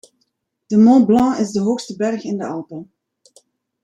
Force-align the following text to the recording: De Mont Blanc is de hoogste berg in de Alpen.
De 0.67 0.77
Mont 0.77 1.01
Blanc 1.05 1.37
is 1.37 1.51
de 1.51 1.59
hoogste 1.59 1.95
berg 1.95 2.23
in 2.23 2.37
de 2.37 2.45
Alpen. 2.47 2.93